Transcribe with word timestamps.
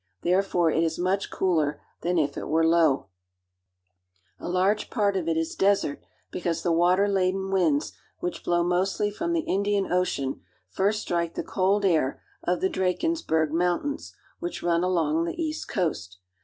Therefore 0.23 0.71
it 0.71 0.83
is 0.83 0.97
much 0.97 1.29
cooler 1.29 1.79
than 2.01 2.17
if 2.17 2.35
it 2.35 2.47
were 2.47 2.65
low. 2.65 3.05
274 4.39 4.47
AFRICA 4.47 4.49
A 4.49 4.53
large 4.59 4.89
part 4.89 5.15
of 5.15 5.27
it 5.27 5.37
is 5.39 5.53
desert 5.55 6.01
because 6.31 6.63
the 6.63 6.71
water 6.71 7.07
laden 7.07 7.51
winds, 7.51 7.93
which 8.17 8.43
blow 8.43 8.63
mostly 8.63 9.11
from 9.11 9.33
the 9.33 9.41
Indian 9.41 9.91
Ocean, 9.93 10.41
first 10.71 11.03
strike 11.03 11.35
the 11.35 11.43
cold 11.43 11.85
air 11.85 12.19
of 12.41 12.61
the 12.61 12.67
Drakensburg 12.67 13.09
(dra'k^nz 13.11 13.27
berg) 13.27 13.51
Mountains, 13.51 14.15
which 14.39 14.63
run 14.63 14.83
along 14.83 15.25
the 15.25 15.39
east 15.39 15.67
coast. 15.67 16.17